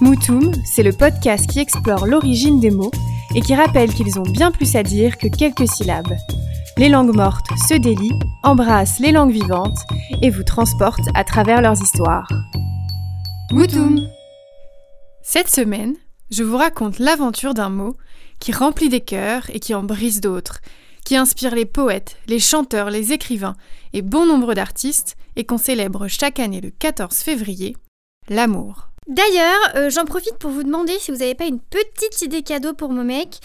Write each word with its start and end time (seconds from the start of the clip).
Moutoum, 0.00 0.52
c'est 0.64 0.84
le 0.84 0.92
podcast 0.92 1.50
qui 1.50 1.58
explore 1.58 2.06
l'origine 2.06 2.60
des 2.60 2.70
mots 2.70 2.92
et 3.34 3.40
qui 3.40 3.56
rappelle 3.56 3.92
qu'ils 3.92 4.20
ont 4.20 4.30
bien 4.30 4.52
plus 4.52 4.76
à 4.76 4.84
dire 4.84 5.18
que 5.18 5.26
quelques 5.26 5.68
syllabes. 5.68 6.14
Les 6.76 6.88
langues 6.88 7.16
mortes 7.16 7.48
se 7.68 7.74
délient, 7.74 8.18
embrassent 8.44 9.00
les 9.00 9.10
langues 9.10 9.32
vivantes 9.32 9.78
et 10.22 10.30
vous 10.30 10.44
transportent 10.44 11.08
à 11.14 11.24
travers 11.24 11.60
leurs 11.60 11.82
histoires. 11.82 12.28
Moutoum 13.50 14.08
Cette 15.22 15.48
semaine, 15.48 15.96
je 16.30 16.44
vous 16.44 16.56
raconte 16.56 17.00
l'aventure 17.00 17.54
d'un 17.54 17.70
mot 17.70 17.96
qui 18.38 18.52
remplit 18.52 18.90
des 18.90 19.00
cœurs 19.00 19.50
et 19.52 19.58
qui 19.58 19.74
en 19.74 19.82
brise 19.82 20.20
d'autres, 20.20 20.60
qui 21.04 21.16
inspire 21.16 21.56
les 21.56 21.66
poètes, 21.66 22.18
les 22.28 22.38
chanteurs, 22.38 22.90
les 22.90 23.12
écrivains 23.12 23.56
et 23.92 24.02
bon 24.02 24.26
nombre 24.26 24.54
d'artistes 24.54 25.16
et 25.34 25.44
qu'on 25.44 25.58
célèbre 25.58 26.06
chaque 26.06 26.38
année 26.38 26.60
le 26.60 26.70
14 26.70 27.16
février, 27.16 27.76
l'amour. 28.28 28.88
D'ailleurs, 29.08 29.58
euh, 29.74 29.90
j'en 29.90 30.04
profite 30.04 30.36
pour 30.38 30.50
vous 30.50 30.62
demander 30.62 30.98
si 30.98 31.10
vous 31.10 31.18
n'avez 31.18 31.34
pas 31.34 31.46
une 31.46 31.60
petite 31.60 32.20
idée 32.22 32.42
cadeau 32.42 32.74
pour 32.74 32.90
mon 32.90 33.04
mec. 33.04 33.40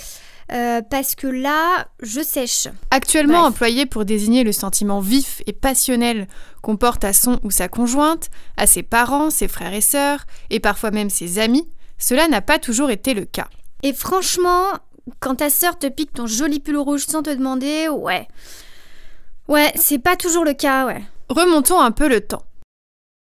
euh, 0.52 0.82
parce 0.82 1.16
que 1.16 1.26
là, 1.26 1.88
je 2.02 2.22
sèche. 2.22 2.68
Actuellement 2.92 3.40
Bref. 3.40 3.52
employé 3.54 3.86
pour 3.86 4.04
désigner 4.04 4.44
le 4.44 4.52
sentiment 4.52 5.00
vif 5.00 5.42
et 5.48 5.54
passionnel 5.54 6.28
qu'on 6.62 6.76
porte 6.76 7.06
à 7.06 7.14
son 7.14 7.40
ou 7.44 7.50
sa 7.50 7.70
conjointe, 7.70 8.30
à 8.58 8.68
ses 8.68 8.84
parents, 8.84 9.30
ses 9.30 9.48
frères 9.48 9.74
et 9.74 9.82
sœurs, 9.82 10.26
et 10.50 10.60
parfois 10.60 10.92
même 10.92 11.10
ses 11.10 11.40
amis, 11.40 11.68
cela 11.98 12.28
n'a 12.28 12.42
pas 12.42 12.60
toujours 12.60 12.92
été 12.92 13.14
le 13.14 13.24
cas. 13.24 13.48
Et 13.84 13.94
franchement, 13.94 14.66
quand 15.22 15.36
ta 15.36 15.50
sœur 15.50 15.80
te 15.80 15.88
pique 15.88 16.12
ton 16.14 16.28
joli 16.28 16.60
pull 16.60 16.78
rouge 16.78 17.06
sans 17.08 17.24
te 17.24 17.30
demander, 17.30 17.88
ouais. 17.88 18.28
Ouais, 19.48 19.72
c'est 19.76 20.00
pas 20.00 20.18
toujours 20.18 20.44
le 20.44 20.54
cas, 20.54 20.86
ouais. 20.86 21.04
Remontons 21.30 21.80
un 21.80 21.92
peu 21.92 22.10
le 22.10 22.20
temps. 22.20 22.44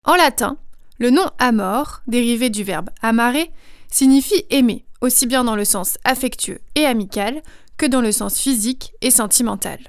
En 0.06 0.16
latin, 0.16 0.58
le 0.98 1.10
nom 1.10 1.30
amor, 1.40 2.02
dérivé 2.08 2.50
du 2.50 2.64
verbe 2.64 2.90
amare, 3.02 3.48
signifie 3.90 4.46
aimer, 4.50 4.86
aussi 5.02 5.28
bien 5.28 5.44
dans 5.44 5.56
le 5.56 5.66
sens 5.66 5.98
affectueux 6.04 6.60
et 6.76 6.86
amical 6.86 7.42
que 7.78 7.86
dans 7.86 8.02
le 8.02 8.12
sens 8.12 8.40
physique 8.40 8.94
et 9.02 9.12
sentimental. 9.12 9.80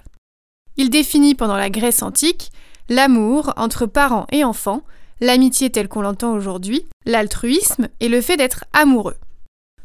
Il 0.77 0.91
définit 0.91 1.34
pendant 1.34 1.56
la 1.56 1.70
Grèce 1.70 2.03
antique 2.03 2.53
l'amour 2.89 3.53
entre 3.56 3.87
parents 3.87 4.27
et 4.33 4.45
enfants, 4.45 4.83
l'amitié 5.20 5.70
telle 5.70 5.89
qu'on 5.89 6.03
l'entend 6.03 6.33
aujourd'hui, 6.33 6.87
l'altruisme 7.05 7.89
et 8.00 8.09
le 8.09 8.20
fait 8.20 8.37
d'être 8.37 8.65
amoureux. 8.72 9.17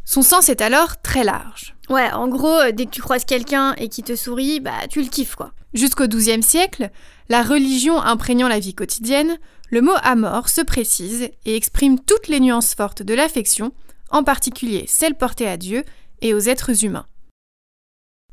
Son 0.06 0.22
sens 0.22 0.50
est 0.50 0.62
alors 0.62 1.02
très 1.02 1.23
large. 1.23 1.76
Ouais, 1.90 2.12
en 2.12 2.28
gros, 2.28 2.59
euh, 2.59 2.72
dès 2.72 2.86
que 2.86 2.92
tu 2.92 3.02
croises 3.02 3.26
quelqu'un 3.26 3.73
et 3.78 3.90
qui 3.90 4.04
te 4.04 4.16
sourit, 4.16 4.59
bah 4.59 4.88
tu 4.90 5.02
le 5.02 5.09
kiffes 5.09 5.36
quoi. 5.36 5.52
Jusqu'au 5.73 6.08
XIIe 6.08 6.44
siècle, 6.44 6.90
la 7.30 7.42
religion 7.42 8.02
imprégnant 8.02 8.48
la 8.48 8.59
vie 8.59 8.76
quotidienne, 8.76 9.38
le 9.70 9.81
mot 9.81 9.96
amour 10.04 10.50
se 10.50 10.62
précise 10.62 11.30
et 11.46 11.56
exprime 11.56 12.00
toutes 12.00 12.28
les 12.28 12.40
nuances 12.40 12.76
fortes 12.76 13.02
de 13.02 13.14
l'affection, 13.14 13.72
en 14.12 14.24
particulier 14.24 14.86
celles 14.88 15.16
portées 15.16 15.48
à 15.48 15.58
Dieu 15.58 15.84
et 16.22 16.34
aux 16.34 16.40
êtres 16.40 16.86
humains. 16.86 17.06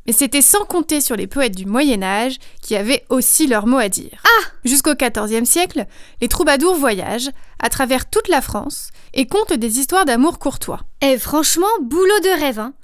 Mais 0.07 0.13
c'était 0.13 0.43
sans 0.43 0.65
compter 0.65 1.01
sur 1.01 1.17
les 1.17 1.27
poètes 1.27 1.57
du 1.57 1.67
Moyen 1.67 2.03
Âge 2.03 2.39
qui 2.63 2.75
avaient 2.75 3.05
aussi 3.11 3.47
leur 3.47 3.67
mot 3.67 3.79
à 3.79 3.89
dire. 3.89 4.23
Ah 4.25 4.49
Jusqu'au 4.65 4.95
XIVe 4.95 5.45
siècle, 5.45 5.87
les 6.21 6.29
troubadours 6.29 6.75
voyagent 6.75 7.31
à 7.59 7.69
travers 7.69 8.09
toute 8.09 8.29
la 8.29 8.41
France 8.41 8.91
et 9.15 9.27
content 9.27 9.57
des 9.57 9.79
histoires 9.79 10.05
d'amour 10.05 10.39
courtois. 10.39 10.81
Eh 11.03 11.19
franchement, 11.19 11.67
boulot 11.83 12.21
de 12.23 12.41
rêve, 12.41 12.59
hein. 12.59 12.75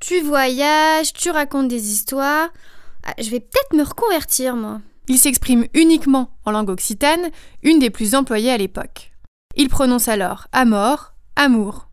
Tu 0.00 0.20
voyages, 0.20 1.12
tu 1.12 1.30
racontes 1.30 1.68
des 1.68 1.92
histoires. 1.92 2.48
Ah, 3.04 3.14
je 3.18 3.30
vais 3.30 3.40
peut-être 3.40 3.76
me 3.76 3.84
reconvertir, 3.84 4.56
moi. 4.56 4.80
Ils 5.08 5.18
s'expriment 5.18 5.66
uniquement 5.74 6.30
en 6.44 6.50
langue 6.50 6.70
occitane, 6.70 7.30
une 7.62 7.78
des 7.78 7.90
plus 7.90 8.14
employées 8.14 8.50
à 8.50 8.56
l'époque. 8.56 9.12
Ils 9.56 9.68
prononcent 9.68 10.08
alors 10.08 10.48
amor, 10.52 11.12
amour. 11.36 11.88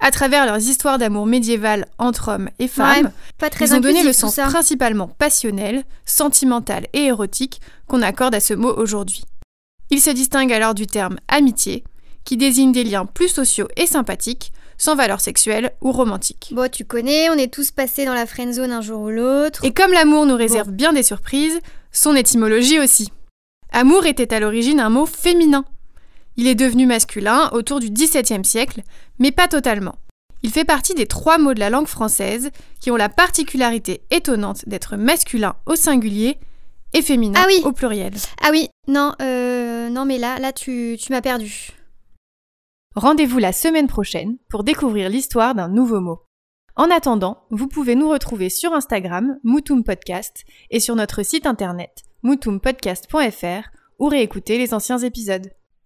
À 0.00 0.10
travers 0.10 0.46
leurs 0.46 0.58
histoires 0.58 0.98
d'amour 0.98 1.26
médiéval 1.26 1.86
entre 1.98 2.28
hommes 2.32 2.50
et 2.58 2.68
femmes, 2.68 3.06
Ouais, 3.06 3.12
Pas 3.38 3.50
très 3.50 3.66
ils 3.66 3.74
ont 3.74 3.80
donné 3.80 4.04
le 4.04 4.12
sens 4.12 4.34
ça. 4.34 4.44
principalement 4.46 5.08
passionnel, 5.08 5.84
sentimental 6.04 6.86
et 6.92 7.04
érotique 7.06 7.60
qu'on 7.88 8.02
accorde 8.02 8.34
à 8.34 8.40
ce 8.40 8.54
mot 8.54 8.72
aujourd'hui. 8.76 9.24
Il 9.90 10.00
se 10.00 10.10
distingue 10.10 10.52
alors 10.52 10.74
du 10.74 10.86
terme 10.86 11.16
amitié, 11.28 11.82
qui 12.24 12.36
désigne 12.36 12.72
des 12.72 12.84
liens 12.84 13.06
plus 13.06 13.28
sociaux 13.28 13.68
et 13.76 13.86
sympathiques, 13.86 14.52
sans 14.76 14.94
valeur 14.94 15.20
sexuelle 15.20 15.72
ou 15.80 15.90
romantique. 15.90 16.50
Bon, 16.52 16.70
tu 16.70 16.84
connais, 16.84 17.28
on 17.30 17.34
est 17.34 17.52
tous 17.52 17.72
passés 17.72 18.04
dans 18.04 18.14
la 18.14 18.26
friend 18.26 18.52
zone 18.52 18.70
un 18.70 18.80
jour 18.82 19.00
ou 19.00 19.10
l'autre. 19.10 19.64
Et 19.64 19.72
comme 19.72 19.92
l'amour 19.92 20.26
nous 20.26 20.36
réserve 20.36 20.70
bien 20.70 20.92
des 20.92 21.02
surprises, 21.02 21.58
son 21.90 22.14
étymologie 22.14 22.78
aussi. 22.78 23.10
Amour 23.72 24.06
était 24.06 24.32
à 24.32 24.38
l'origine 24.40 24.78
un 24.78 24.90
mot 24.90 25.06
féminin. 25.06 25.64
Il 26.38 26.46
est 26.46 26.54
devenu 26.54 26.86
masculin 26.86 27.50
autour 27.52 27.80
du 27.80 27.90
XVIIe 27.90 28.44
siècle, 28.44 28.82
mais 29.18 29.32
pas 29.32 29.48
totalement. 29.48 29.96
Il 30.44 30.52
fait 30.52 30.64
partie 30.64 30.94
des 30.94 31.06
trois 31.06 31.36
mots 31.36 31.52
de 31.52 31.58
la 31.58 31.68
langue 31.68 31.88
française 31.88 32.52
qui 32.80 32.92
ont 32.92 32.96
la 32.96 33.08
particularité 33.08 34.02
étonnante 34.12 34.66
d'être 34.68 34.96
masculin 34.96 35.56
au 35.66 35.74
singulier 35.74 36.38
et 36.92 37.02
féminin 37.02 37.40
Ah 37.42 37.46
oui. 37.48 37.60
au 37.64 37.72
pluriel. 37.72 38.14
Ah 38.40 38.50
oui, 38.52 38.68
non, 38.86 39.14
euh, 39.20 39.88
non 39.88 40.04
mais 40.04 40.16
là, 40.16 40.38
là 40.38 40.52
tu, 40.52 40.96
tu 41.00 41.12
m'as 41.12 41.20
perdu. 41.20 41.70
Rendez-vous 42.94 43.38
la 43.38 43.52
semaine 43.52 43.88
prochaine 43.88 44.38
pour 44.48 44.62
découvrir 44.62 45.10
l'histoire 45.10 45.56
d'un 45.56 45.68
nouveau 45.68 46.00
mot. 46.00 46.20
En 46.76 46.88
attendant, 46.92 47.42
vous 47.50 47.66
pouvez 47.66 47.96
nous 47.96 48.08
retrouver 48.08 48.48
sur 48.48 48.72
Instagram, 48.74 49.38
Moutoum 49.42 49.82
Podcast, 49.82 50.44
et 50.70 50.78
sur 50.78 50.94
notre 50.94 51.24
site 51.24 51.46
internet, 51.46 52.04
moutoumpodcast.fr, 52.22 53.68
ou 53.98 54.06
réécouter 54.06 54.58
les 54.58 54.72
anciens 54.72 54.98
épisodes. 54.98 55.50